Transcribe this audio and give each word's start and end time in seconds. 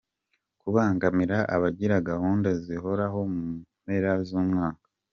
Kubangamira 0.61 1.37
abagira 1.55 1.95
gahunda 2.09 2.49
zihoraho 2.63 3.19
mu 3.33 3.43
mpera 3.83 4.11
z’umwaka. 4.27 4.87